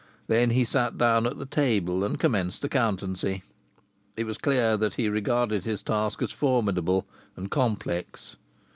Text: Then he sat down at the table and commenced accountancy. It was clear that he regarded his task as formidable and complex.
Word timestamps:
Then 0.25 0.49
he 0.49 0.65
sat 0.65 0.97
down 0.97 1.27
at 1.27 1.37
the 1.37 1.45
table 1.45 2.03
and 2.03 2.19
commenced 2.19 2.63
accountancy. 2.63 3.43
It 4.17 4.23
was 4.25 4.39
clear 4.39 4.75
that 4.75 4.95
he 4.95 5.09
regarded 5.09 5.63
his 5.63 5.83
task 5.83 6.23
as 6.23 6.31
formidable 6.31 7.05
and 7.35 7.51
complex. 7.51 8.35